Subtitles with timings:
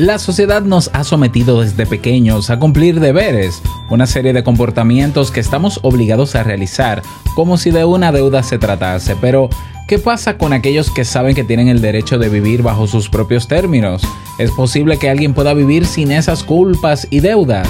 [0.00, 3.60] La sociedad nos ha sometido desde pequeños a cumplir deberes,
[3.90, 7.02] una serie de comportamientos que estamos obligados a realizar
[7.34, 9.50] como si de una deuda se tratase, pero
[9.86, 13.46] ¿qué pasa con aquellos que saben que tienen el derecho de vivir bajo sus propios
[13.46, 14.00] términos?
[14.38, 17.68] ¿Es posible que alguien pueda vivir sin esas culpas y deudas?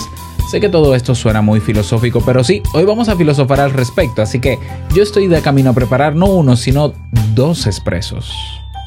[0.52, 4.22] Sé que todo esto suena muy filosófico, pero sí, hoy vamos a filosofar al respecto,
[4.22, 4.56] así que
[4.94, 6.92] yo estoy de camino a preparar no uno, sino
[7.34, 8.32] dos expresos.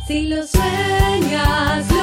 [0.07, 2.02] Si lo sueñas,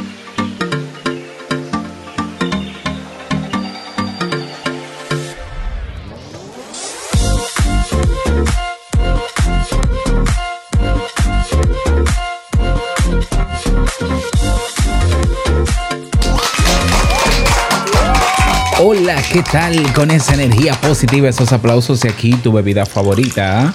[18.93, 19.93] Hola, ¿qué tal?
[19.93, 23.73] Con esa energía positiva, esos aplausos y aquí tu bebida favorita.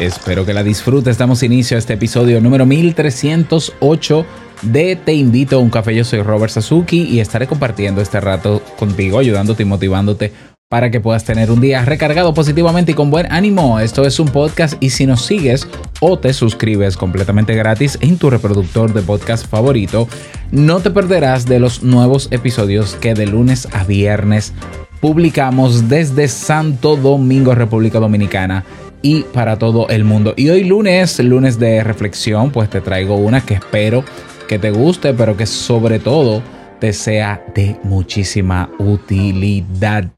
[0.00, 1.18] Espero que la disfrutes.
[1.18, 4.26] Damos inicio a este episodio número 1308
[4.62, 5.94] de Te invito a un café.
[5.94, 10.32] Yo soy Robert Sasuki y estaré compartiendo este rato contigo, ayudándote y motivándote
[10.72, 13.78] para que puedas tener un día recargado positivamente y con buen ánimo.
[13.78, 15.68] Esto es un podcast y si nos sigues
[16.00, 20.08] o te suscribes completamente gratis en tu reproductor de podcast favorito,
[20.50, 24.54] no te perderás de los nuevos episodios que de lunes a viernes
[25.02, 28.64] publicamos desde Santo Domingo, República Dominicana
[29.02, 30.32] y para todo el mundo.
[30.38, 34.06] Y hoy lunes, lunes de reflexión, pues te traigo una que espero
[34.48, 36.42] que te guste, pero que sobre todo
[36.80, 40.10] te sea de muchísima utilidad.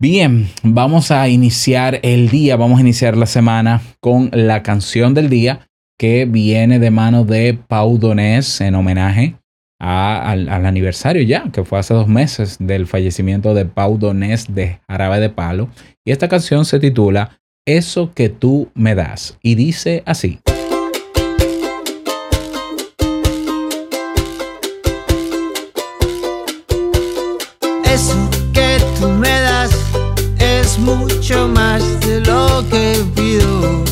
[0.00, 5.28] Bien, vamos a iniciar el día, vamos a iniciar la semana con la canción del
[5.28, 9.34] día que viene de mano de Pau Donés en homenaje
[9.80, 15.18] al, aniversario ya, que fue hace dos meses del fallecimiento de Pau Donés de Jarabe
[15.18, 15.68] de Palo.
[16.04, 20.38] Y esta canción se titula Eso que tú me das y dice así.
[30.78, 33.84] Mucho más de lo que pido.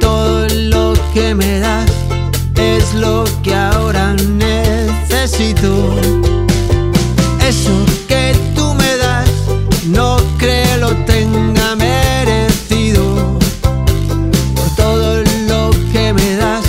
[0.00, 1.90] Todo lo que me das
[2.56, 5.94] es lo que ahora necesito.
[7.40, 7.72] Eso
[8.08, 9.28] que tú me das
[9.86, 13.38] no creo lo tenga merecido.
[14.54, 16.64] Por todo lo que me das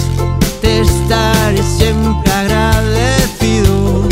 [0.62, 4.08] te estaré siempre agradecido.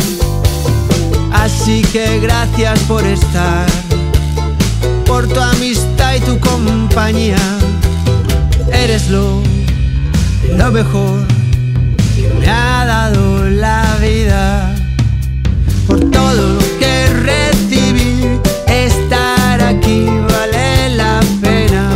[1.31, 3.74] Así que gracias por estar
[6.63, 7.38] compañía.
[8.71, 9.41] Eres lo,
[10.55, 11.19] lo mejor
[12.16, 14.75] que me ha dado la vida.
[15.88, 21.89] Por todo lo que recibí, estar aquí vale la pena.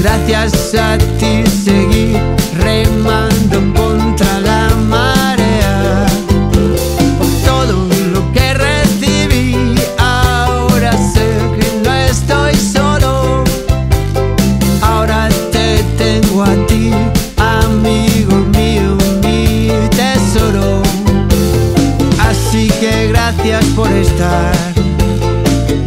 [0.00, 1.99] Gracias a ti seguí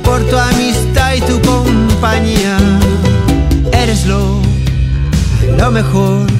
[0.03, 2.57] por tu amistad y tu compañía.
[3.71, 4.41] Eres lo,
[5.57, 6.32] lo mejor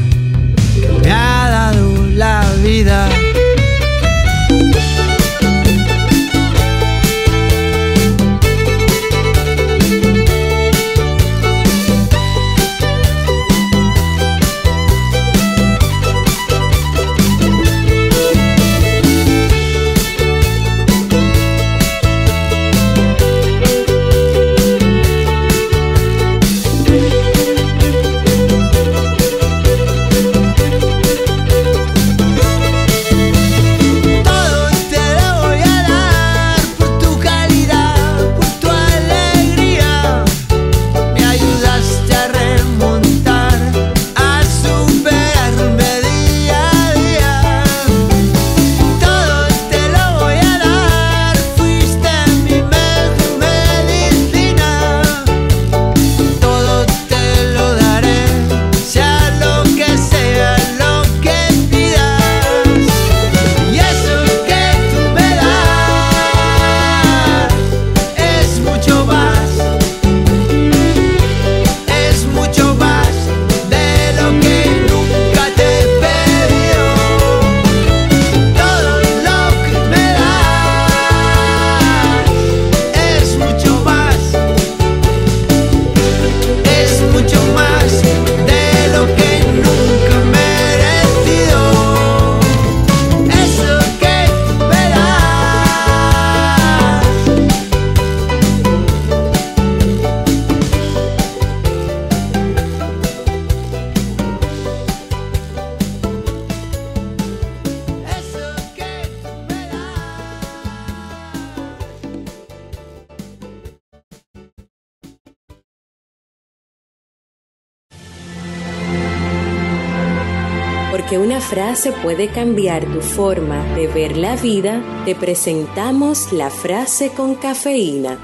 [121.44, 128.18] frase puede cambiar tu forma de ver la vida, te presentamos la frase con cafeína.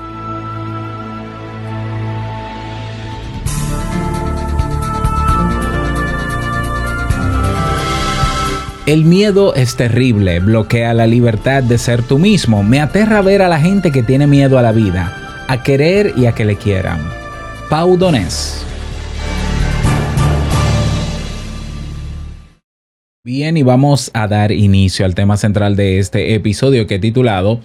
[8.86, 12.63] El miedo es terrible, bloquea la libertad de ser tú mismo.
[12.63, 16.25] Me aterra ver a la gente que tiene miedo a la vida, a querer y
[16.25, 17.00] a que le quieran.
[17.69, 18.66] Pau Donés.
[23.31, 27.61] Bien, y vamos a dar inicio al tema central de este episodio que he titulado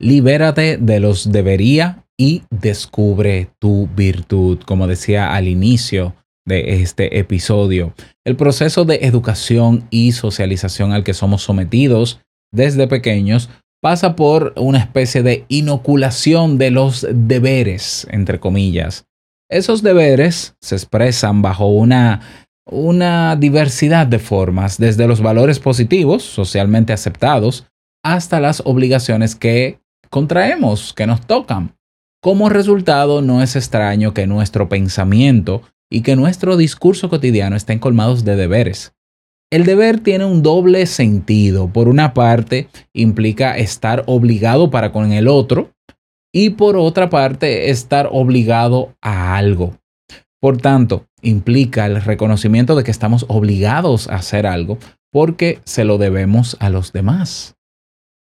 [0.00, 7.94] Libérate de los debería y descubre tu virtud, como decía al inicio de este episodio.
[8.24, 12.18] El proceso de educación y socialización al que somos sometidos
[12.52, 13.48] desde pequeños
[13.80, 19.06] pasa por una especie de inoculación de los deberes, entre comillas.
[19.48, 26.92] Esos deberes se expresan bajo una, una diversidad de formas, desde los valores positivos, socialmente
[26.92, 27.66] aceptados,
[28.04, 29.80] hasta las obligaciones que
[30.10, 31.76] contraemos, que nos tocan.
[32.22, 38.24] Como resultado, no es extraño que nuestro pensamiento y que nuestro discurso cotidiano estén colmados
[38.24, 38.92] de deberes.
[39.52, 41.68] El deber tiene un doble sentido.
[41.72, 45.70] Por una parte, implica estar obligado para con el otro,
[46.36, 49.78] y por otra parte estar obligado a algo.
[50.38, 54.78] Por tanto, implica el reconocimiento de que estamos obligados a hacer algo
[55.12, 57.56] porque se lo debemos a los demás.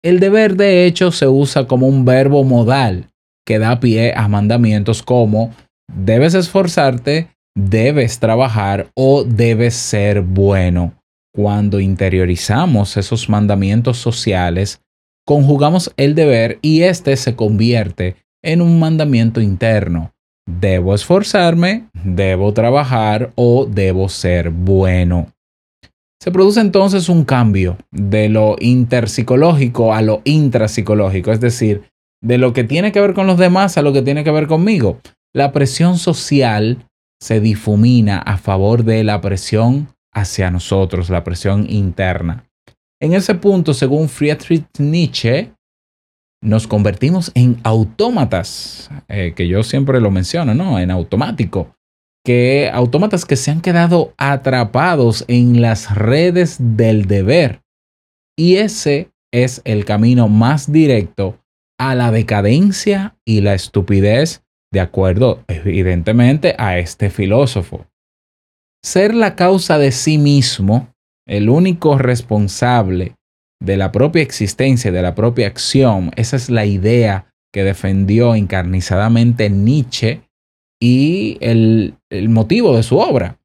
[0.04, 3.10] El deber de hecho se usa como un verbo modal
[3.46, 5.54] que da pie a mandamientos como
[5.94, 10.94] debes esforzarte, debes trabajar o debes ser bueno.
[11.34, 14.82] Cuando interiorizamos esos mandamientos sociales,
[15.26, 20.15] conjugamos el deber y éste se convierte en un mandamiento interno.
[20.48, 25.32] Debo esforzarme, debo trabajar o debo ser bueno.
[26.22, 31.84] Se produce entonces un cambio de lo interpsicológico a lo intrapsicológico, es decir,
[32.22, 34.48] de lo que tiene que ver con los demás a lo que tiene que ver
[34.48, 35.00] conmigo.
[35.34, 36.88] La presión social
[37.20, 42.46] se difumina a favor de la presión hacia nosotros, la presión interna.
[43.02, 45.52] En ese punto, según Friedrich Nietzsche,
[46.46, 50.80] nos convertimos en autómatas, eh, que yo siempre lo menciono, ¿no?
[50.80, 51.76] En automático,
[52.24, 57.62] que autómatas que se han quedado atrapados en las redes del deber.
[58.38, 61.40] Y ese es el camino más directo
[61.78, 67.86] a la decadencia y la estupidez, de acuerdo evidentemente a este filósofo.
[68.84, 70.94] Ser la causa de sí mismo
[71.28, 73.16] el único responsable
[73.66, 79.50] de la propia existencia, de la propia acción, esa es la idea que defendió encarnizadamente
[79.50, 80.22] Nietzsche
[80.82, 83.40] y el, el motivo de su obra.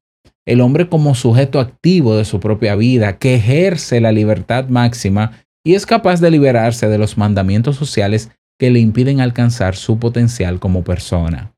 [0.45, 5.75] El hombre como sujeto activo de su propia vida, que ejerce la libertad máxima y
[5.75, 10.83] es capaz de liberarse de los mandamientos sociales que le impiden alcanzar su potencial como
[10.83, 11.53] persona.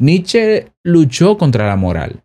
[0.00, 2.24] Nietzsche luchó contra la moral,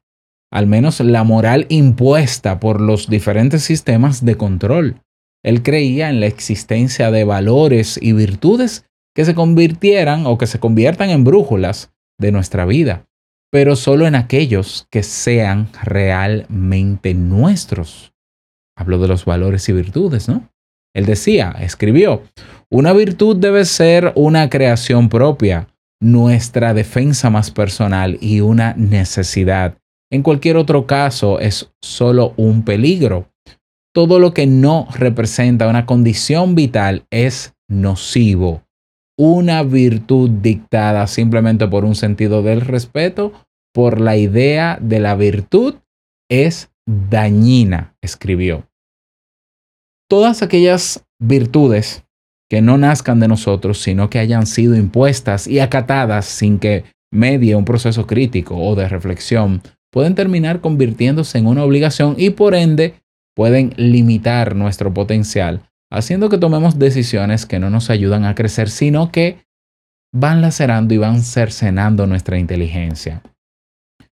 [0.52, 5.02] al menos la moral impuesta por los diferentes sistemas de control.
[5.48, 8.86] Él creía en la existencia de valores y virtudes
[9.16, 13.08] que se convirtieran o que se conviertan en brújulas de nuestra vida,
[13.50, 18.14] pero solo en aquellos que sean realmente nuestros.
[18.78, 20.50] Habló de los valores y virtudes, ¿no?
[20.94, 22.24] Él decía, escribió,
[22.70, 25.70] una virtud debe ser una creación propia,
[26.02, 29.78] nuestra defensa más personal y una necesidad
[30.10, 33.30] en cualquier otro caso es solo un peligro.
[33.98, 38.62] Todo lo que no representa una condición vital es nocivo.
[39.18, 43.34] Una virtud dictada simplemente por un sentido del respeto,
[43.74, 45.78] por la idea de la virtud,
[46.30, 48.68] es dañina, escribió.
[50.08, 52.06] Todas aquellas virtudes
[52.52, 57.56] que no nazcan de nosotros, sino que hayan sido impuestas y acatadas sin que medie
[57.56, 62.94] un proceso crítico o de reflexión pueden terminar convirtiéndose en una obligación y por ende
[63.38, 69.12] pueden limitar nuestro potencial, haciendo que tomemos decisiones que no nos ayudan a crecer, sino
[69.12, 69.46] que
[70.12, 73.22] van lacerando y van cercenando nuestra inteligencia.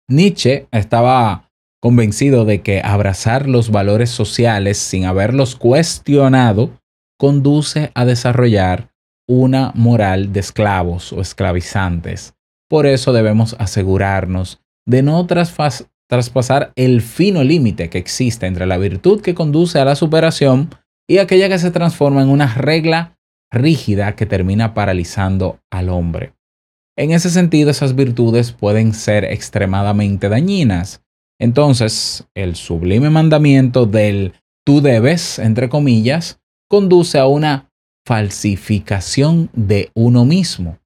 [0.08, 1.50] Nietzsche estaba
[1.82, 6.80] convencido de que abrazar los valores sociales sin haberlos cuestionado
[7.18, 8.92] conduce a desarrollar
[9.28, 12.36] una moral de esclavos o esclavizantes.
[12.70, 15.26] Por eso debemos asegurarnos de no
[16.10, 20.70] traspasar el fino límite que existe entre la virtud que conduce a la superación
[21.08, 23.18] y aquella que se transforma en una regla
[23.52, 26.34] rígida que termina paralizando al hombre.
[26.98, 31.04] En ese sentido, esas virtudes pueden ser extremadamente dañinas.
[31.40, 34.34] Entonces, el sublime mandamiento del
[34.66, 37.70] tú debes, entre comillas, conduce a una
[38.06, 40.80] falsificación de uno mismo.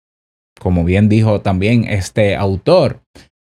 [0.60, 3.02] Como bien dijo también este autor,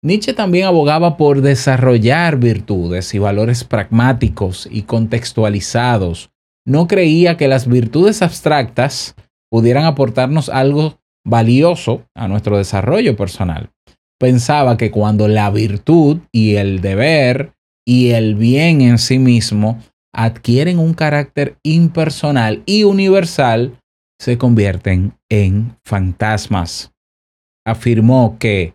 [0.05, 6.29] Nietzsche también abogaba por desarrollar virtudes y valores pragmáticos y contextualizados.
[6.63, 9.15] No creía que las virtudes abstractas
[9.49, 13.71] pudieran aportarnos algo valioso a nuestro desarrollo personal.
[14.19, 19.81] Pensaba que cuando la virtud y el deber y el bien en sí mismo
[20.13, 23.79] adquieren un carácter impersonal y universal,
[24.21, 26.93] se convierten en fantasmas.
[27.65, 28.74] Afirmó que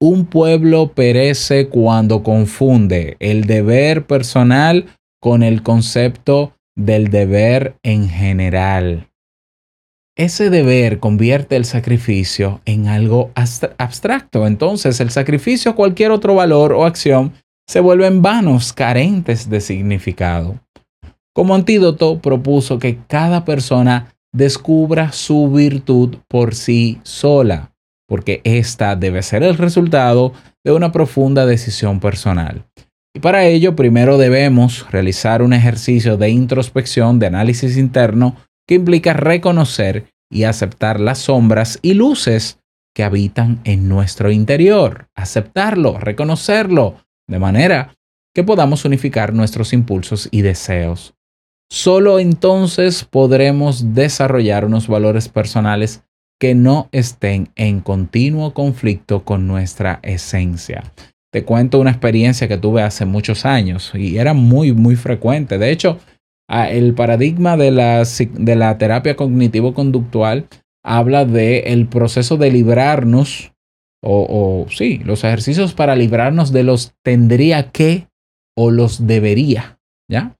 [0.00, 4.86] un pueblo perece cuando confunde el deber personal
[5.20, 9.08] con el concepto del deber en general.
[10.16, 14.46] Ese deber convierte el sacrificio en algo abstracto.
[14.46, 17.32] Entonces el sacrificio o cualquier otro valor o acción
[17.68, 20.60] se vuelven vanos, carentes de significado.
[21.34, 27.72] Como antídoto propuso que cada persona descubra su virtud por sí sola,
[28.08, 30.32] porque esta debe ser el resultado
[30.64, 32.66] de una profunda decisión personal.
[33.14, 38.36] Y para ello primero debemos realizar un ejercicio de introspección, de análisis interno,
[38.66, 42.58] que implica reconocer y aceptar las sombras y luces
[42.94, 46.96] que habitan en nuestro interior, aceptarlo, reconocerlo,
[47.28, 47.94] de manera
[48.34, 51.14] que podamos unificar nuestros impulsos y deseos.
[51.70, 56.04] Solo entonces podremos desarrollar unos valores personales
[56.40, 60.84] que no estén en continuo conflicto con nuestra esencia.
[61.32, 65.58] Te cuento una experiencia que tuve hace muchos años y era muy, muy frecuente.
[65.58, 65.98] De hecho,
[66.48, 70.48] el paradigma de la, de la terapia cognitivo-conductual
[70.84, 73.52] habla del el proceso de librarnos,
[74.02, 74.26] o,
[74.66, 78.08] o sí, los ejercicios para librarnos de los tendría que
[78.56, 79.78] o los debería,
[80.08, 80.36] ¿ya?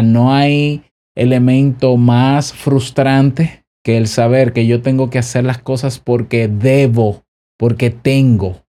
[0.00, 0.84] no hay
[1.14, 7.24] elemento más frustrante que el saber que yo tengo que hacer las cosas porque debo,
[7.58, 8.62] porque tengo,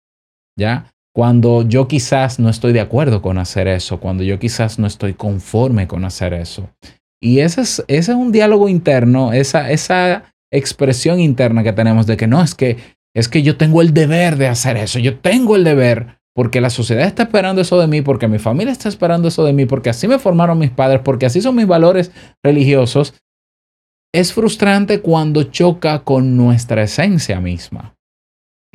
[0.59, 0.87] ¿ya?
[1.14, 5.12] Cuando yo quizás no estoy de acuerdo con hacer eso, cuando yo quizás no estoy
[5.12, 6.71] conforme con hacer eso.
[7.21, 12.16] Y ese es, ese es un diálogo interno, esa, esa expresión interna que tenemos de
[12.16, 12.78] que no, es que,
[13.14, 16.71] es que yo tengo el deber de hacer eso, yo tengo el deber porque la
[16.71, 19.90] sociedad está esperando eso de mí, porque mi familia está esperando eso de mí, porque
[19.90, 22.11] así me formaron mis padres, porque así son mis valores
[22.42, 23.14] religiosos,
[24.14, 27.95] es frustrante cuando choca con nuestra esencia misma.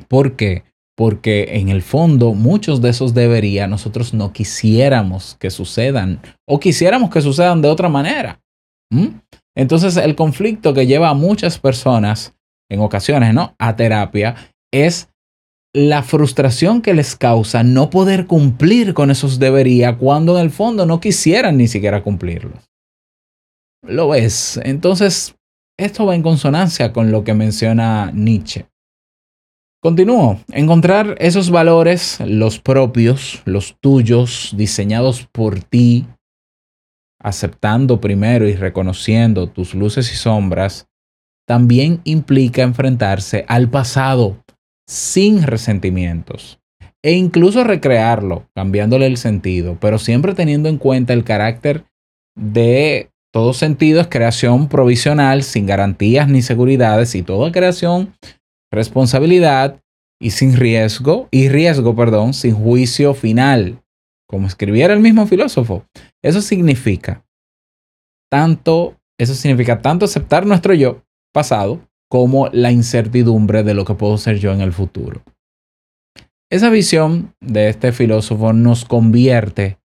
[0.08, 0.64] ¿Por qué?
[0.96, 7.10] Porque en el fondo muchos de esos debería nosotros no quisiéramos que sucedan o quisiéramos
[7.10, 8.40] que sucedan de otra manera.
[9.56, 12.34] Entonces el conflicto que lleva a muchas personas
[12.68, 13.54] en ocasiones, ¿no?
[13.58, 14.34] A terapia
[14.72, 15.08] es
[15.74, 20.86] la frustración que les causa no poder cumplir con esos debería cuando en el fondo
[20.86, 22.67] no quisieran ni siquiera cumplirlos.
[23.82, 24.60] Lo ves.
[24.64, 25.36] Entonces,
[25.78, 28.66] esto va en consonancia con lo que menciona Nietzsche.
[29.80, 30.40] Continúo.
[30.50, 36.06] Encontrar esos valores, los propios, los tuyos, diseñados por ti,
[37.20, 40.88] aceptando primero y reconociendo tus luces y sombras,
[41.46, 44.42] también implica enfrentarse al pasado
[44.86, 46.60] sin resentimientos
[47.02, 51.84] e incluso recrearlo, cambiándole el sentido, pero siempre teniendo en cuenta el carácter
[52.36, 58.14] de todo sentido es creación provisional sin garantías ni seguridades y toda creación
[58.72, 59.80] responsabilidad
[60.20, 63.82] y sin riesgo y riesgo, perdón, sin juicio final,
[64.28, 65.84] como escribiera el mismo filósofo.
[66.22, 67.24] Eso significa
[68.30, 71.80] tanto, eso significa tanto aceptar nuestro yo pasado
[72.10, 75.22] como la incertidumbre de lo que puedo ser yo en el futuro.
[76.50, 79.78] Esa visión de este filósofo nos convierte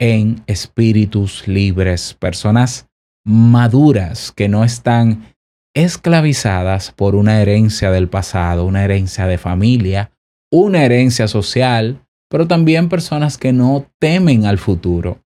[0.00, 2.88] en espíritus libres, personas
[3.24, 5.34] maduras que no están
[5.74, 10.12] esclavizadas por una herencia del pasado, una herencia de familia,
[10.52, 15.20] una herencia social, pero también personas que no temen al futuro.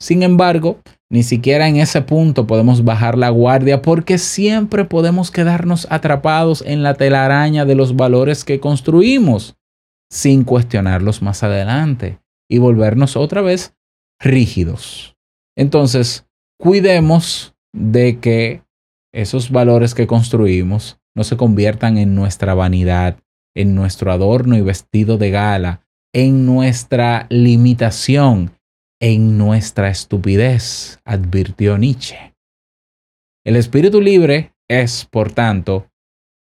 [0.00, 5.86] Sin embargo, ni siquiera en ese punto podemos bajar la guardia porque siempre podemos quedarnos
[5.90, 9.56] atrapados en la telaraña de los valores que construimos
[10.10, 13.75] sin cuestionarlos más adelante y volvernos otra vez
[14.20, 15.16] rígidos.
[15.56, 16.26] Entonces,
[16.58, 18.62] cuidemos de que
[19.14, 23.18] esos valores que construimos no se conviertan en nuestra vanidad,
[23.54, 28.56] en nuestro adorno y vestido de gala, en nuestra limitación
[29.00, 32.34] en nuestra estupidez, advirtió Nietzsche.
[33.44, 35.90] El espíritu libre es, por tanto,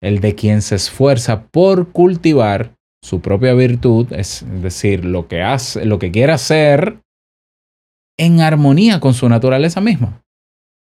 [0.02, 5.84] el de quien se esfuerza por cultivar su propia virtud, es decir, lo que hace,
[5.84, 7.00] lo que quiere hacer
[8.18, 10.22] en armonía con su naturaleza misma.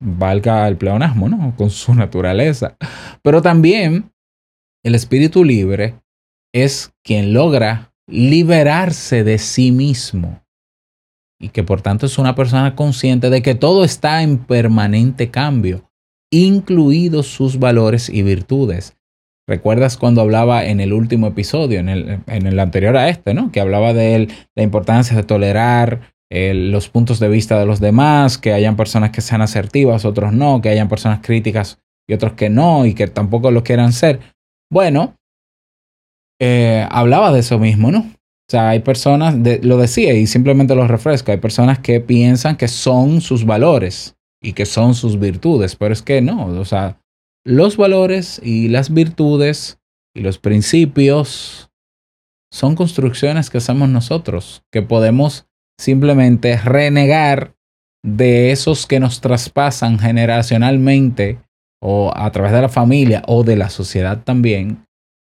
[0.02, 1.56] Valga el pleonasmo, ¿no?
[1.56, 2.78] Con su naturaleza.
[3.22, 4.12] Pero también
[4.84, 5.96] el espíritu libre
[6.54, 10.42] es quien logra liberarse de sí mismo
[11.40, 15.90] y que por tanto es una persona consciente de que todo está en permanente cambio,
[16.32, 18.98] incluidos sus valores y virtudes.
[19.48, 23.52] ¿Recuerdas cuando hablaba en el último episodio, en el, en el anterior a este, ¿no?
[23.52, 28.38] que hablaba de la importancia de tolerar eh, los puntos de vista de los demás,
[28.38, 32.50] que hayan personas que sean asertivas, otros no, que hayan personas críticas y otros que
[32.50, 34.22] no, y que tampoco lo quieran ser?
[34.72, 35.18] Bueno,
[36.40, 38.00] eh, hablaba de eso mismo, ¿no?
[38.00, 42.70] O sea, hay personas, lo decía y simplemente lo refresco, hay personas que piensan que
[42.70, 46.98] son sus valores y que son sus virtudes, pero es que no, o sea,
[47.46, 49.80] los valores y las virtudes
[50.16, 51.70] y los principios
[52.52, 55.48] son construcciones que hacemos nosotros, que podemos
[55.82, 57.56] simplemente renegar
[58.06, 61.40] de esos que nos traspasan generacionalmente
[61.82, 64.86] o a través de la familia o de la sociedad también,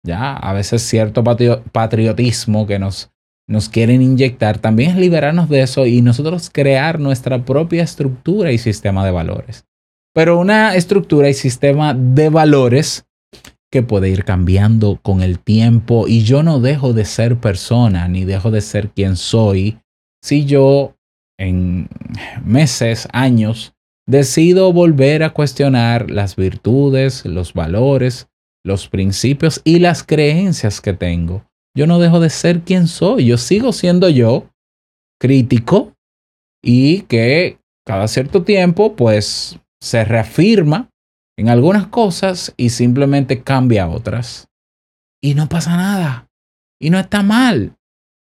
[0.06, 3.10] ya a veces cierto patriotismo que nos
[3.48, 8.58] nos quieren inyectar, también es liberarnos de eso y nosotros crear nuestra propia estructura y
[8.58, 9.64] sistema de valores.
[10.14, 13.04] Pero una estructura y sistema de valores
[13.70, 18.24] que puede ir cambiando con el tiempo y yo no dejo de ser persona ni
[18.24, 19.81] dejo de ser quien soy
[20.22, 20.96] si yo
[21.38, 21.88] en
[22.44, 23.74] meses, años,
[24.06, 28.28] decido volver a cuestionar las virtudes, los valores,
[28.64, 33.26] los principios y las creencias que tengo yo no dejo de ser quien soy.
[33.26, 34.50] Yo sigo siendo yo,
[35.20, 35.94] crítico,
[36.62, 40.90] y que cada cierto tiempo, pues, se reafirma
[41.36, 44.48] en algunas cosas y simplemente cambia otras.
[45.20, 46.28] Y no pasa nada.
[46.80, 47.76] Y no está mal.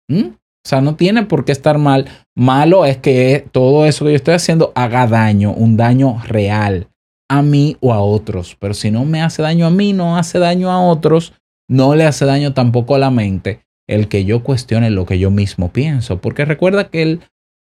[0.10, 0.36] ¿Mm?
[0.65, 2.06] O sea, no tiene por qué estar mal.
[2.36, 6.88] Malo es que todo eso que yo estoy haciendo haga daño, un daño real
[7.30, 8.58] a mí o a otros.
[8.60, 11.34] Pero si no me hace daño a mí, no hace daño a otros,
[11.69, 15.32] no le hace daño tampoco a la mente el que yo cuestione lo que yo
[15.32, 17.22] mismo pienso, porque recuerda que el,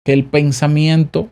[0.05, 1.31] que el pensamiento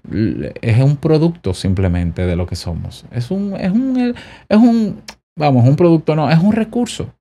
[0.61, 3.05] es un producto simplemente de lo que somos.
[3.11, 4.15] Es un, es un,
[4.49, 5.01] es un,
[5.37, 7.13] vamos, un producto no, es un recurso.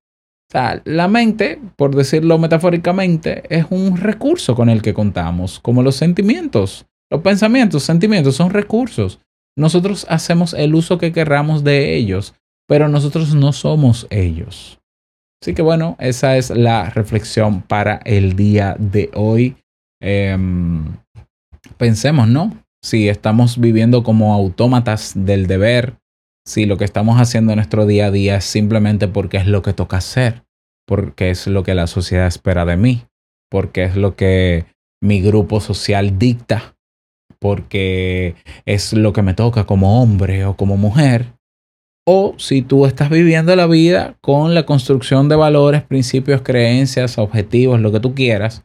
[0.48, 5.82] O sea, la mente, por decirlo metafóricamente, es un recurso con el que contamos, como
[5.82, 6.86] los sentimientos.
[7.10, 9.20] Los pensamientos, sentimientos son recursos.
[9.58, 12.34] Nosotros hacemos el uso que querramos de ellos,
[12.66, 14.78] pero nosotros no somos ellos.
[15.42, 19.56] Así que bueno, esa es la reflexión para el día de hoy.
[20.00, 20.96] Em,
[21.76, 22.56] pensemos, ¿no?
[22.82, 25.98] Si estamos viviendo como autómatas del deber,
[26.48, 29.60] si lo que estamos haciendo en nuestro día a día es simplemente porque es lo
[29.60, 30.44] que toca hacer,
[30.86, 33.02] porque es lo que la sociedad espera de mí,
[33.50, 34.64] porque es lo que
[35.02, 36.74] mi grupo social dicta,
[37.38, 38.34] porque
[38.64, 41.34] es lo que me toca como hombre o como mujer,
[42.06, 47.78] o si tú estás viviendo la vida con la construcción de valores, principios, creencias, objetivos,
[47.78, 48.64] lo que tú quieras,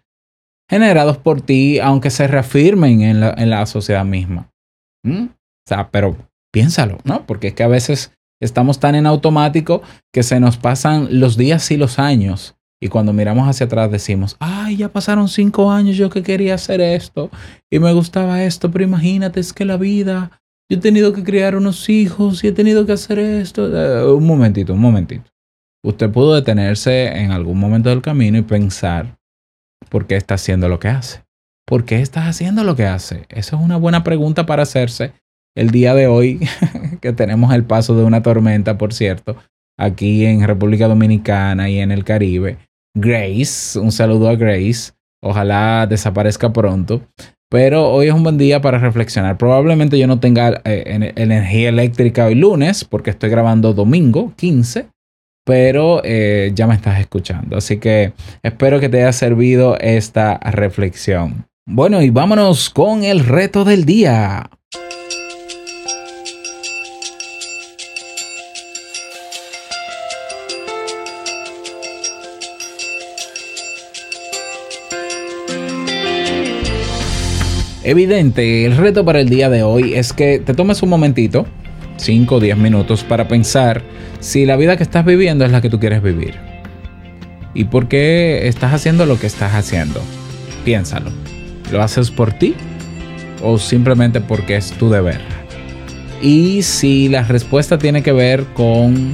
[0.69, 4.49] generados por ti, aunque se reafirmen en la, sociedad misma.
[5.03, 5.25] ¿Mm?
[5.25, 6.15] O sea, pero
[6.53, 7.25] piénsalo, ¿no?
[7.25, 9.81] Porque es que a veces estamos tan en automático
[10.13, 12.55] que se nos pasan los días y los años.
[12.81, 16.81] Y cuando miramos hacia atrás decimos, ay, ya pasaron cinco años yo que quería hacer
[16.81, 17.29] esto
[17.71, 21.55] y me gustaba esto, pero imagínate, es que la vida yo he tenido que criar
[21.55, 23.69] unos hijos y he tenido que hacer esto.
[23.73, 25.29] Eh, un momentito, un momentito.
[25.83, 29.17] Usted pudo detenerse en algún momento del camino y pensar
[29.89, 31.23] por qué está haciendo lo que hace.
[31.65, 33.25] ¿Por qué estás haciendo lo que hace?
[33.29, 35.13] Esa es una buena pregunta para hacerse
[35.55, 36.39] el día de hoy,
[37.01, 39.35] que tenemos el paso de una tormenta, por cierto,
[39.77, 42.57] aquí en República Dominicana y en el Caribe.
[42.95, 44.93] Grace, un saludo a Grace.
[45.21, 47.01] Ojalá desaparezca pronto.
[47.49, 49.37] Pero hoy es un buen día para reflexionar.
[49.37, 54.87] Probablemente yo no tenga eh, energía eléctrica hoy lunes porque estoy grabando domingo 15,
[55.45, 57.57] pero eh, ya me estás escuchando.
[57.57, 61.45] Así que espero que te haya servido esta reflexión.
[61.67, 64.49] Bueno, y vámonos con el reto del día.
[77.85, 81.45] Evidente, el reto para el día de hoy es que te tomes un momentito,
[81.97, 83.81] 5 o 10 minutos, para pensar
[84.21, 86.35] si la vida que estás viviendo es la que tú quieres vivir.
[87.53, 90.01] ¿Y por qué estás haciendo lo que estás haciendo?
[90.63, 91.11] Piénsalo.
[91.73, 92.55] ¿Lo haces por ti
[93.41, 95.19] o simplemente porque es tu deber?
[96.21, 99.13] Y si la respuesta tiene que ver con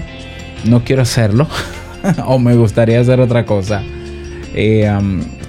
[0.66, 1.48] no quiero hacerlo
[2.28, 3.82] o me gustaría hacer otra cosa,
[4.54, 4.92] eh,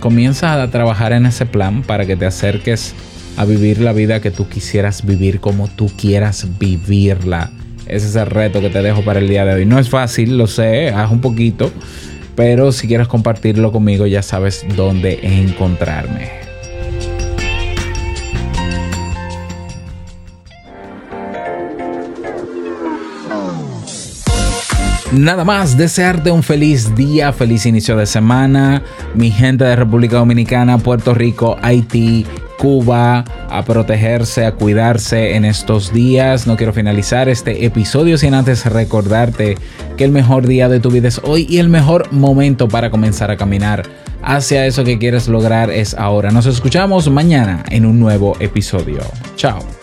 [0.00, 2.94] comienza a trabajar en ese plan para que te acerques
[3.36, 7.50] a vivir la vida que tú quisieras vivir como tú quieras vivirla.
[7.86, 9.66] Ese es el reto que te dejo para el día de hoy.
[9.66, 11.72] No es fácil, lo sé, haz un poquito,
[12.36, 16.40] pero si quieres compartirlo conmigo ya sabes dónde encontrarme.
[25.12, 28.84] Nada más, desearte un feliz día, feliz inicio de semana.
[29.16, 32.24] Mi gente de República Dominicana, Puerto Rico, Haití,
[32.60, 36.46] Cuba, a protegerse, a cuidarse en estos días.
[36.46, 39.56] No quiero finalizar este episodio sin antes recordarte
[39.96, 43.30] que el mejor día de tu vida es hoy y el mejor momento para comenzar
[43.30, 43.88] a caminar
[44.22, 46.30] hacia eso que quieres lograr es ahora.
[46.30, 49.00] Nos escuchamos mañana en un nuevo episodio.
[49.36, 49.79] Chao.